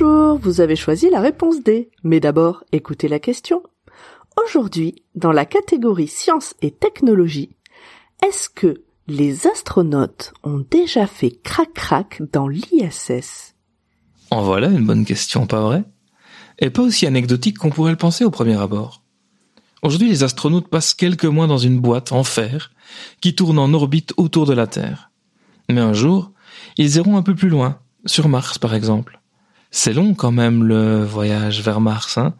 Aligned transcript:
Bonjour, 0.00 0.38
vous 0.38 0.60
avez 0.60 0.76
choisi 0.76 1.10
la 1.10 1.20
réponse 1.20 1.62
D. 1.64 1.90
Mais 2.04 2.20
d'abord, 2.20 2.62
écoutez 2.70 3.08
la 3.08 3.18
question. 3.18 3.64
Aujourd'hui, 4.44 5.02
dans 5.16 5.32
la 5.32 5.44
catégorie 5.44 6.06
sciences 6.06 6.54
et 6.62 6.70
technologie, 6.70 7.56
est-ce 8.24 8.48
que 8.48 8.84
les 9.08 9.48
astronautes 9.48 10.34
ont 10.44 10.64
déjà 10.70 11.08
fait 11.08 11.40
crac-crac 11.42 12.22
dans 12.32 12.46
l'ISS 12.46 13.56
En 14.30 14.42
voilà 14.42 14.68
une 14.68 14.86
bonne 14.86 15.04
question, 15.04 15.48
pas 15.48 15.62
vrai? 15.62 15.82
Et 16.60 16.70
pas 16.70 16.82
aussi 16.82 17.04
anecdotique 17.06 17.58
qu'on 17.58 17.70
pourrait 17.70 17.90
le 17.90 17.98
penser 17.98 18.24
au 18.24 18.30
premier 18.30 18.60
abord. 18.60 19.02
Aujourd'hui, 19.82 20.08
les 20.08 20.22
astronautes 20.22 20.68
passent 20.68 20.94
quelques 20.94 21.24
mois 21.24 21.48
dans 21.48 21.58
une 21.58 21.80
boîte 21.80 22.12
en 22.12 22.22
fer 22.22 22.70
qui 23.20 23.34
tourne 23.34 23.58
en 23.58 23.74
orbite 23.74 24.12
autour 24.16 24.46
de 24.46 24.54
la 24.54 24.68
Terre. 24.68 25.10
Mais 25.68 25.80
un 25.80 25.92
jour, 25.92 26.30
ils 26.76 26.96
iront 26.96 27.16
un 27.16 27.22
peu 27.22 27.34
plus 27.34 27.48
loin, 27.48 27.80
sur 28.06 28.28
Mars 28.28 28.58
par 28.58 28.74
exemple. 28.74 29.17
C'est 29.70 29.92
long 29.92 30.14
quand 30.14 30.32
même 30.32 30.64
le 30.64 31.04
voyage 31.04 31.60
vers 31.62 31.80
Mars. 31.80 32.18
Hein 32.18 32.34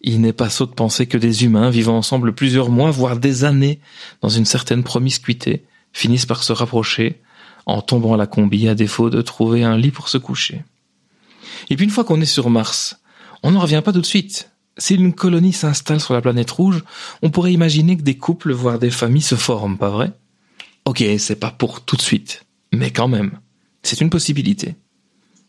Il 0.00 0.20
n'est 0.20 0.32
pas 0.32 0.50
sot 0.50 0.66
de 0.66 0.72
penser 0.72 1.06
que 1.06 1.18
des 1.18 1.44
humains 1.44 1.70
vivant 1.70 1.98
ensemble 1.98 2.34
plusieurs 2.34 2.70
mois, 2.70 2.90
voire 2.90 3.18
des 3.18 3.44
années, 3.44 3.80
dans 4.22 4.28
une 4.28 4.46
certaine 4.46 4.82
promiscuité, 4.82 5.64
finissent 5.92 6.26
par 6.26 6.42
se 6.42 6.52
rapprocher 6.52 7.20
en 7.66 7.82
tombant 7.82 8.14
à 8.14 8.16
la 8.16 8.26
combi 8.26 8.66
à 8.68 8.74
défaut 8.74 9.10
de 9.10 9.20
trouver 9.20 9.62
un 9.62 9.76
lit 9.76 9.90
pour 9.90 10.08
se 10.08 10.16
coucher. 10.16 10.64
Et 11.68 11.76
puis 11.76 11.84
une 11.84 11.90
fois 11.90 12.04
qu'on 12.04 12.20
est 12.20 12.26
sur 12.26 12.48
Mars, 12.48 12.98
on 13.42 13.50
n'en 13.50 13.60
revient 13.60 13.82
pas 13.84 13.92
tout 13.92 14.00
de 14.00 14.06
suite. 14.06 14.50
Si 14.78 14.94
une 14.94 15.12
colonie 15.12 15.52
s'installe 15.52 16.00
sur 16.00 16.14
la 16.14 16.22
planète 16.22 16.50
rouge, 16.50 16.82
on 17.20 17.30
pourrait 17.30 17.52
imaginer 17.52 17.96
que 17.96 18.02
des 18.02 18.16
couples, 18.16 18.52
voire 18.52 18.78
des 18.78 18.90
familles 18.90 19.22
se 19.22 19.34
forment, 19.34 19.76
pas 19.76 19.90
vrai? 19.90 20.12
Ok, 20.86 21.04
c'est 21.18 21.38
pas 21.38 21.50
pour 21.50 21.82
tout 21.82 21.96
de 21.96 22.02
suite, 22.02 22.44
mais 22.72 22.90
quand 22.90 23.08
même, 23.08 23.32
c'est 23.82 24.00
une 24.00 24.08
possibilité. 24.08 24.76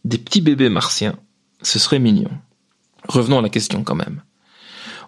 Des 0.06 0.18
petits 0.18 0.42
bébés 0.42 0.70
martiens, 0.70 1.18
ce 1.62 1.80
serait 1.80 2.00
mignon. 2.00 2.32
Revenons 3.08 3.40
à 3.40 3.42
la 3.42 3.50
question 3.50 3.84
quand 3.84 3.96
même. 3.96 4.22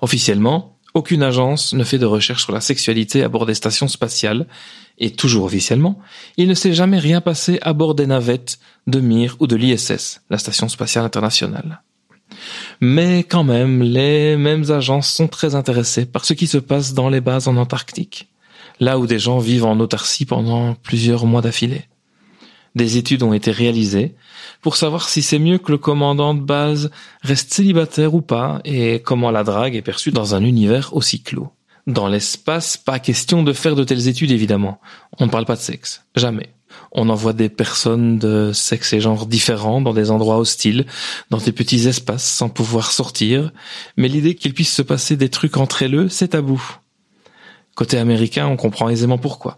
Officiellement, 0.02 0.78
aucune 0.94 1.24
agence 1.24 1.74
ne 1.74 1.84
fait 1.84 1.98
de 1.98 2.06
recherche 2.06 2.44
sur 2.44 2.52
la 2.52 2.60
sexualité 2.60 3.24
à 3.24 3.30
bord 3.30 3.46
des 3.46 3.54
stations 3.54 3.88
spatiales, 3.88 4.48
et 4.98 5.12
toujours 5.12 5.46
officiellement, 5.46 6.00
il 6.38 6.48
ne 6.48 6.54
s'est 6.54 6.74
jamais 6.74 7.00
rien 7.00 7.22
passé 7.22 7.60
à 7.62 7.74
bord 7.74 7.96
des 7.96 8.08
navettes 8.08 8.60
de 8.88 9.00
Mir 9.00 9.38
ou 9.40 9.48
de 9.48 9.56
l'ISS, 9.56 10.22
la 10.30 10.38
station 10.38 10.68
spatiale 10.68 11.06
internationale. 11.06 11.82
Mais 12.82 13.24
quand 13.24 13.44
même, 13.44 13.82
les 13.82 14.36
mêmes 14.36 14.70
agences 14.72 15.12
sont 15.12 15.28
très 15.28 15.56
intéressées 15.56 16.06
par 16.06 16.26
ce 16.26 16.34
qui 16.34 16.48
se 16.48 16.58
passe 16.58 16.94
dans 16.94 17.10
les 17.10 17.22
bases 17.22 17.48
en 17.48 17.56
Antarctique, 17.56 18.30
là 18.80 19.00
où 19.00 19.08
des 19.08 19.20
gens 19.20 19.40
vivent 19.40 19.66
en 19.66 19.80
autarcie 19.80 20.26
pendant 20.26 20.74
plusieurs 20.76 21.26
mois 21.26 21.42
d'affilée. 21.42 21.86
Des 22.76 22.98
études 22.98 23.24
ont 23.24 23.34
été 23.34 23.52
réalisées 23.52 24.16
pour 24.62 24.76
savoir 24.76 25.10
si 25.10 25.22
c'est 25.22 25.40
mieux 25.40 25.58
que 25.58 25.72
le 25.72 25.78
commandant 25.78 26.34
de 26.34 26.42
base 26.42 26.90
reste 27.22 27.54
célibataire 27.54 28.14
ou 28.14 28.22
pas 28.22 28.62
et 28.64 29.02
comment 29.02 29.32
la 29.32 29.44
drague 29.44 29.76
est 29.76 29.82
perçue 29.82 30.12
dans 30.12 30.36
un 30.36 30.44
univers 30.44 30.96
aussi 30.96 31.22
clos. 31.22 31.52
Dans 31.88 32.08
l'espace, 32.08 32.78
pas 32.78 33.00
question 33.00 33.44
de 33.44 33.54
faire 33.54 33.76
de 33.76 33.84
telles 33.84 34.08
études 34.08 34.32
évidemment. 34.32 34.80
On 35.20 35.26
ne 35.26 35.32
parle 35.32 35.46
pas 35.46 35.56
de 35.56 35.62
sexe. 35.62 36.06
Jamais. 36.16 36.54
On 36.94 37.10
envoie 37.10 37.34
des 37.34 37.50
personnes 37.50 38.18
de 38.18 38.52
sexe 38.54 38.94
et 38.94 39.02
genre 39.02 39.26
différents 39.26 39.82
dans 39.82 39.94
des 39.94 40.12
endroits 40.12 40.38
hostiles, 40.38 40.86
dans 41.30 41.38
des 41.38 41.52
petits 41.52 41.88
espaces 41.88 42.24
sans 42.24 42.50
pouvoir 42.50 42.92
sortir, 42.92 43.52
mais 43.98 44.08
l'idée 44.08 44.36
qu'il 44.36 44.54
puisse 44.54 44.74
se 44.74 44.82
passer 44.82 45.18
des 45.18 45.30
trucs 45.30 45.58
entre 45.58 45.84
eux, 45.86 46.08
c'est 46.10 46.30
tabou. 46.30 46.62
Côté 47.76 47.98
américain, 47.98 48.48
on 48.48 48.58
comprend 48.58 48.90
aisément 48.90 49.18
pourquoi. 49.18 49.58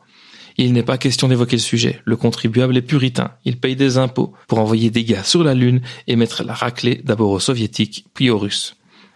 Il 0.57 0.73
n'est 0.73 0.83
pas 0.83 0.97
question 0.97 1.27
d'évoquer 1.27 1.55
le 1.55 1.61
sujet. 1.61 2.01
Le 2.05 2.15
contribuable 2.15 2.77
est 2.77 2.81
puritain. 2.81 3.31
Il 3.45 3.57
paye 3.57 3.75
des 3.75 3.97
impôts 3.97 4.33
pour 4.47 4.59
envoyer 4.59 4.91
des 4.91 5.03
gars 5.03 5.23
sur 5.23 5.43
la 5.43 5.53
Lune 5.53 5.81
et 6.07 6.15
mettre 6.15 6.43
la 6.43 6.53
raclée 6.53 7.01
d'abord 7.03 7.31
aux 7.31 7.39
soviétiques, 7.39 8.05
puis 8.13 8.29
aux 8.29 8.37
russes. 8.37 8.75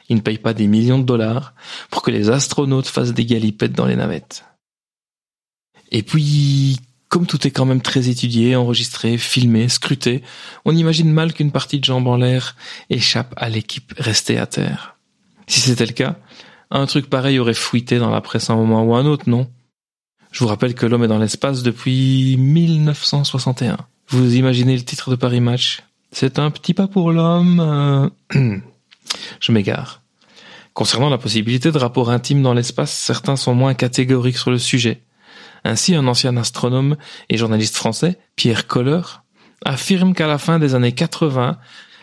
Il 0.10 0.16
ne 0.18 0.22
paye 0.22 0.38
pas 0.38 0.54
des 0.54 0.68
millions 0.68 1.00
de 1.00 1.04
dollars 1.04 1.54
pour 1.90 2.02
que 2.02 2.12
les 2.12 2.30
astronautes 2.30 2.88
fassent 2.88 3.14
des 3.14 3.26
galipettes 3.26 3.74
dans 3.74 3.86
les 3.86 3.96
navettes. 3.96 4.46
Et 5.92 6.02
puis, 6.02 6.80
comme 7.10 7.26
tout 7.26 7.46
est 7.46 7.52
quand 7.52 7.66
même 7.66 7.82
très 7.82 8.10
étudié, 8.10 8.56
enregistré, 8.56 9.18
filmé, 9.18 9.70
scruté, 9.70 10.24
on 10.66 10.76
imagine 10.76 11.12
mal 11.12 11.34
qu'une 11.34 11.52
partie 11.52 11.80
de 11.80 11.86
jambes 11.86 12.08
en 12.08 12.18
l'air 12.18 12.56
échappe 12.90 13.34
à 13.38 13.50
l'équipe 13.50 13.94
restée 13.98 14.38
à 14.38 14.48
terre. 14.48 14.98
Si 15.48 15.60
c'était 15.62 15.86
le 15.86 15.94
cas, 15.94 16.18
un 16.72 16.86
truc 16.86 17.10
pareil 17.10 17.40
aurait 17.40 17.54
fuité 17.54 18.00
dans 18.00 18.10
la 18.10 18.22
presse 18.22 18.50
un 18.50 18.56
moment 18.56 18.84
ou 18.84 18.96
un 18.96 19.06
autre, 19.06 19.30
non? 19.30 19.50
Je 20.38 20.44
vous 20.44 20.50
rappelle 20.50 20.76
que 20.76 20.86
l'homme 20.86 21.04
est 21.04 21.08
dans 21.08 21.18
l'espace 21.18 21.64
depuis 21.64 22.38
1961. 22.38 23.78
Vous 24.10 24.36
imaginez 24.36 24.78
le 24.78 24.84
titre 24.84 25.10
de 25.10 25.16
Paris 25.16 25.42
Match? 25.42 25.82
C'est 26.12 26.38
un 26.38 26.52
petit 26.52 26.76
pas 26.76 26.86
pour 26.86 27.12
l'homme. 27.12 27.60
Euh, 27.60 28.08
je 29.40 29.52
m'égare. 29.52 30.04
Concernant 30.76 31.10
la 31.10 31.18
possibilité 31.18 31.72
de 31.72 31.78
rapports 31.80 32.12
intimes 32.12 32.44
dans 32.44 32.54
l'espace, 32.54 32.92
certains 32.92 33.36
sont 33.36 33.56
moins 33.56 33.74
catégoriques 33.74 34.38
sur 34.38 34.52
le 34.52 34.60
sujet. 34.60 35.02
Ainsi, 35.64 35.96
un 35.96 36.06
ancien 36.06 36.38
astronome 36.38 36.98
et 37.30 37.38
journaliste 37.38 37.76
français, 37.76 38.20
Pierre 38.36 38.68
Coller, 38.68 39.02
affirme 39.66 40.14
qu'à 40.14 40.28
la 40.28 40.38
fin 40.38 40.60
des 40.60 40.76
années 40.76 40.92
80, 40.92 41.58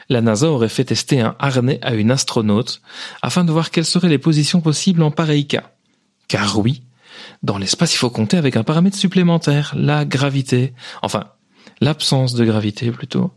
la 0.08 0.20
NASA 0.20 0.48
aurait 0.48 0.68
fait 0.68 0.86
tester 0.86 1.20
un 1.20 1.36
harnais 1.38 1.78
à 1.82 1.94
une 1.94 2.10
astronaute 2.10 2.82
afin 3.22 3.44
de 3.44 3.52
voir 3.52 3.70
quelles 3.70 3.84
seraient 3.84 4.08
les 4.08 4.18
positions 4.18 4.60
possibles 4.60 5.04
en 5.04 5.12
pareil 5.12 5.46
cas. 5.46 5.70
Car 6.26 6.58
oui, 6.58 6.82
dans 7.42 7.58
l'espace, 7.58 7.94
il 7.94 7.98
faut 7.98 8.10
compter 8.10 8.36
avec 8.36 8.56
un 8.56 8.64
paramètre 8.64 8.96
supplémentaire, 8.96 9.74
la 9.76 10.04
gravité. 10.04 10.72
Enfin, 11.02 11.24
l'absence 11.80 12.34
de 12.34 12.44
gravité 12.44 12.90
plutôt. 12.90 13.30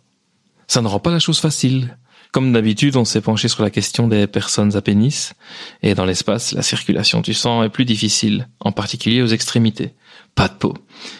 Ça 0.67 0.81
ne 0.81 0.87
rend 0.87 0.99
pas 0.99 1.11
la 1.11 1.19
chose 1.19 1.39
facile. 1.39 1.97
Comme 2.31 2.51
d'habitude, 2.51 2.97
on 2.97 3.05
s'est 3.05 3.21
penché 3.21 3.47
sur 3.47 3.63
la 3.63 3.69
question 3.69 4.07
des 4.07 4.27
personnes 4.27 4.75
à 4.75 4.81
pénis, 4.81 5.33
et 5.81 5.95
dans 5.95 6.05
l'espace, 6.05 6.51
la 6.51 6.61
circulation 6.61 7.21
du 7.21 7.33
sang 7.33 7.63
est 7.63 7.69
plus 7.69 7.85
difficile, 7.85 8.49
en 8.59 8.71
particulier 8.71 9.21
aux 9.21 9.27
extrémités. 9.27 9.93
Pas 10.35 10.49
de 10.49 10.53
peau. 10.53 10.73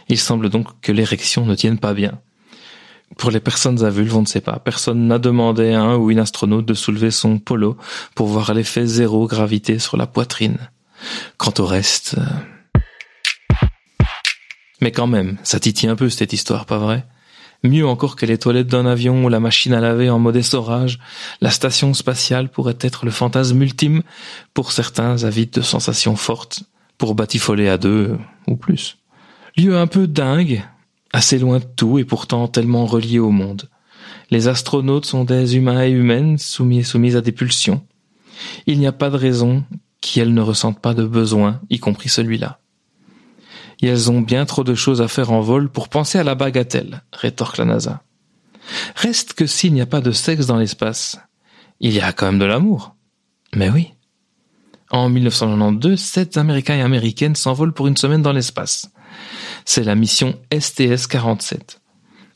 Il 0.10 0.20
semble 0.20 0.50
donc 0.50 0.68
que 0.82 0.92
l'érection 0.92 1.46
ne 1.46 1.56
tienne 1.56 1.80
pas 1.80 1.94
bien. 1.94 2.20
Pour 3.18 3.32
les 3.32 3.40
personnes 3.40 3.84
à 3.84 3.90
vulve, 3.90 4.18
on 4.18 4.22
ne 4.22 4.28
sait 4.28 4.42
pas. 4.42 4.60
Personne 4.60 5.08
n'a 5.08 5.18
demandé 5.18 5.74
à 5.74 5.82
un 5.82 5.96
ou 5.96 6.12
une 6.12 6.20
astronaute 6.20 6.66
de 6.66 6.74
soulever 6.74 7.10
son 7.10 7.40
polo 7.40 7.78
pour 8.14 8.28
voir 8.28 8.54
l'effet 8.54 8.86
zéro 8.86 9.28
gravité 9.28 9.80
sur 9.80 9.96
la 9.96 10.08
poitrine. 10.08 10.58
Quant 11.38 11.54
au 11.60 11.66
reste... 11.66 12.16
Euh, 12.18 13.66
mais 14.80 14.92
quand 14.92 15.08
même, 15.08 15.38
ça 15.44 15.60
titille 15.60 15.90
un 15.90 15.96
peu 15.96 16.10
cette 16.10 16.34
histoire, 16.34 16.66
pas 16.66 16.78
vrai? 16.78 17.06
Mieux 17.64 17.88
encore 17.88 18.16
que 18.16 18.28
les 18.28 18.38
toilettes 18.38 18.68
d'un 18.68 18.86
avion 18.86 19.26
ou 19.26 19.30
la 19.30 19.40
machine 19.40 19.74
à 19.74 19.80
laver 19.80 20.10
en 20.12 20.20
mode 20.20 20.36
essorage, 20.36 21.00
la 21.42 21.50
station 21.50 21.94
spatiale 21.96 22.50
pourrait 22.50 22.78
être 22.82 23.06
le 23.06 23.12
fantasme 23.12 23.62
ultime 23.62 24.04
pour 24.54 24.72
certains 24.72 25.24
avides 25.24 25.50
de 25.52 25.62
sensations 25.62 26.16
fortes, 26.16 26.64
pour 27.00 27.16
batifoler 27.16 27.68
à 27.68 27.80
deux 27.80 28.18
ou 28.48 28.56
plus. 28.56 28.98
Lieu 29.58 29.76
un 29.76 29.88
peu 29.88 30.06
dingue, 30.06 30.64
assez 31.12 31.40
loin 31.40 31.58
de 31.58 31.66
tout 31.76 31.98
et 31.98 32.06
pourtant 32.06 32.48
tellement 32.48 32.86
relié 32.86 33.18
au 33.18 33.32
monde. 33.32 33.70
Les 34.30 34.48
astronautes 34.48 35.06
sont 35.06 35.24
des 35.24 35.56
humains 35.56 35.84
et 35.84 35.90
humaines 35.90 36.38
soumis 36.38 36.80
et 36.80 36.84
soumises 36.84 37.16
à 37.16 37.22
des 37.22 37.32
pulsions. 37.32 37.84
Il 38.68 38.78
n'y 38.78 38.86
a 38.86 38.92
pas 38.92 39.10
de 39.10 39.18
raison 39.18 39.64
qu'elles 40.14 40.34
ne 40.34 40.42
ressentent 40.42 40.82
pas 40.82 40.94
de 40.94 41.06
besoin, 41.06 41.62
y 41.70 41.80
compris 41.80 42.10
celui-là 42.10 42.60
et 43.82 43.88
elles 43.88 44.10
ont 44.12 44.22
bien 44.22 44.46
trop 44.46 44.64
de 44.64 44.76
choses 44.76 45.02
à 45.02 45.08
faire 45.08 45.32
en 45.32 45.42
vol 45.42 45.70
pour 45.70 45.90
penser 45.90 46.18
à 46.18 46.24
la 46.24 46.36
bagatelle, 46.36 47.04
rétorque 47.14 47.58
la 47.58 47.66
NASA. 47.66 48.04
Reste 48.96 49.34
que 49.34 49.46
s'il 49.46 49.74
n'y 49.74 49.82
a 49.82 49.86
pas 49.86 50.02
de 50.02 50.12
sexe 50.12 50.48
dans 50.48 50.58
l'espace, 50.58 51.20
il 51.80 51.94
y 51.94 52.02
a 52.02 52.12
quand 52.12 52.26
même 52.26 52.40
de 52.40 52.46
l'amour. 52.46 52.96
Mais 53.56 53.70
oui. 53.70 53.94
En 54.90 55.10
1992, 55.10 56.00
sept 56.00 56.38
Américains 56.38 56.78
et 56.78 56.82
Américaines 56.82 57.36
s'envolent 57.36 57.74
pour 57.74 57.88
une 57.88 57.98
semaine 57.98 58.22
dans 58.22 58.34
l'espace. 58.34 58.92
C'est 59.66 59.84
la 59.84 59.96
mission 59.96 60.40
STS-47. 60.52 61.80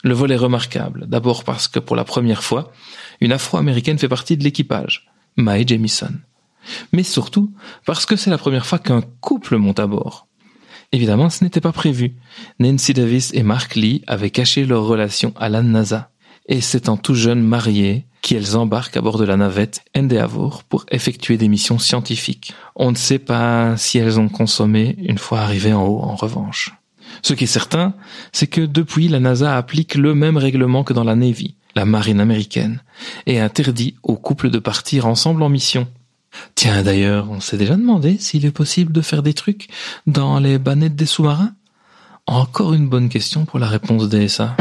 Le 0.03 0.13
vol 0.13 0.31
est 0.31 0.37
remarquable, 0.37 1.05
d'abord 1.07 1.43
parce 1.43 1.67
que 1.67 1.79
pour 1.79 1.95
la 1.95 2.03
première 2.03 2.43
fois, 2.43 2.71
une 3.19 3.31
Afro-Américaine 3.31 3.99
fait 3.99 4.09
partie 4.09 4.37
de 4.37 4.43
l'équipage, 4.43 5.09
Mae 5.37 5.65
Jamison. 5.67 6.13
Mais 6.91 7.03
surtout 7.03 7.51
parce 7.85 8.05
que 8.05 8.15
c'est 8.15 8.29
la 8.29 8.37
première 8.37 8.65
fois 8.65 8.79
qu'un 8.79 9.01
couple 9.19 9.57
monte 9.57 9.79
à 9.79 9.87
bord. 9.87 10.27
Évidemment, 10.91 11.29
ce 11.29 11.43
n'était 11.43 11.61
pas 11.61 11.71
prévu. 11.71 12.15
Nancy 12.59 12.93
Davis 12.93 13.31
et 13.33 13.43
Mark 13.43 13.75
Lee 13.75 14.03
avaient 14.07 14.29
caché 14.29 14.65
leur 14.65 14.83
relation 14.83 15.33
à 15.37 15.49
la 15.49 15.61
NASA. 15.61 16.09
et 16.47 16.59
s'étant 16.59 16.97
tout 16.97 17.13
jeune 17.13 17.41
mariées, 17.41 18.07
qu'elles 18.21 18.55
embarquent 18.57 18.97
à 18.97 19.01
bord 19.01 19.17
de 19.17 19.25
la 19.25 19.37
navette 19.37 19.83
Endeavour 19.95 20.63
pour 20.63 20.85
effectuer 20.91 21.37
des 21.37 21.47
missions 21.47 21.79
scientifiques. 21.79 22.53
On 22.75 22.91
ne 22.91 22.95
sait 22.97 23.19
pas 23.19 23.77
si 23.77 23.97
elles 23.97 24.19
ont 24.19 24.29
consommé 24.29 24.95
une 24.99 25.17
fois 25.17 25.39
arrivées 25.39 25.73
en 25.73 25.85
haut, 25.85 26.01
en 26.01 26.15
revanche. 26.15 26.71
Ce 27.21 27.33
qui 27.33 27.43
est 27.43 27.47
certain, 27.47 27.93
c'est 28.31 28.47
que 28.47 28.61
depuis, 28.61 29.07
la 29.07 29.19
NASA 29.19 29.55
applique 29.57 29.95
le 29.95 30.15
même 30.15 30.37
règlement 30.37 30.83
que 30.83 30.93
dans 30.93 31.03
la 31.03 31.15
Navy, 31.15 31.55
la 31.75 31.85
marine 31.85 32.19
américaine, 32.19 32.81
et 33.25 33.39
interdit 33.39 33.95
aux 34.03 34.17
couples 34.17 34.49
de 34.49 34.59
partir 34.59 35.07
ensemble 35.07 35.43
en 35.43 35.49
mission. 35.49 35.87
Tiens, 36.55 36.83
d'ailleurs, 36.83 37.29
on 37.29 37.39
s'est 37.39 37.57
déjà 37.57 37.75
demandé 37.75 38.17
s'il 38.17 38.45
est 38.45 38.51
possible 38.51 38.91
de 38.91 39.01
faire 39.01 39.23
des 39.23 39.33
trucs 39.33 39.67
dans 40.07 40.39
les 40.39 40.59
bannettes 40.59 40.95
des 40.95 41.05
sous-marins 41.05 41.53
Encore 42.27 42.73
une 42.73 42.89
bonne 42.89 43.09
question 43.09 43.45
pour 43.45 43.59
la 43.59 43.67
réponse 43.67 44.09
DSA. 44.09 44.55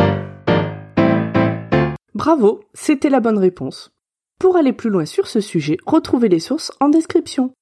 Bravo, 2.15 2.61
c'était 2.75 3.11
la 3.11 3.21
bonne 3.21 3.39
réponse. 3.39 3.91
Pour 4.39 4.57
aller 4.57 4.73
plus 4.73 4.91
loin 4.91 5.05
sur 5.05 5.27
ce 5.27 5.41
sujet, 5.41 5.77
retrouvez 5.87 6.29
les 6.29 6.41
sources 6.41 6.73
en 6.81 6.89
description. 6.89 7.53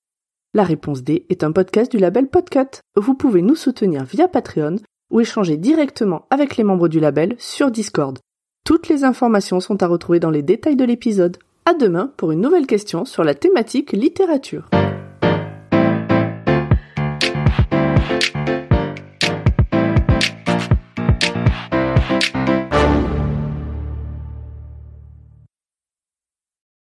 La 0.54 0.64
réponse 0.64 1.02
D 1.02 1.26
est 1.28 1.44
un 1.44 1.52
podcast 1.52 1.90
du 1.90 1.98
label 1.98 2.28
Podcut. 2.28 2.80
Vous 2.96 3.14
pouvez 3.14 3.42
nous 3.42 3.54
soutenir 3.54 4.04
via 4.04 4.28
Patreon 4.28 4.76
ou 5.10 5.20
échanger 5.20 5.56
directement 5.56 6.26
avec 6.30 6.56
les 6.56 6.64
membres 6.64 6.88
du 6.88 7.00
label 7.00 7.34
sur 7.38 7.70
Discord. 7.70 8.18
Toutes 8.64 8.88
les 8.88 9.04
informations 9.04 9.60
sont 9.60 9.82
à 9.82 9.86
retrouver 9.86 10.20
dans 10.20 10.30
les 10.30 10.42
détails 10.42 10.76
de 10.76 10.84
l'épisode. 10.84 11.38
À 11.68 11.74
demain 11.74 12.10
pour 12.16 12.32
une 12.32 12.40
nouvelle 12.40 12.66
question 12.66 13.04
sur 13.04 13.24
la 13.24 13.34
thématique 13.34 13.92
littérature. 13.92 14.70